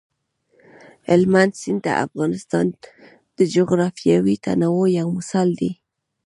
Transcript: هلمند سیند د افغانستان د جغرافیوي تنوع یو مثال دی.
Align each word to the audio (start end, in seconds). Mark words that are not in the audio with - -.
هلمند 1.09 1.53
سیند 1.61 1.81
د 1.85 1.87
افغانستان 2.05 2.65
د 3.37 3.39
جغرافیوي 3.55 4.35
تنوع 4.45 4.85
یو 4.99 5.07
مثال 5.17 5.49
دی. 5.59 5.71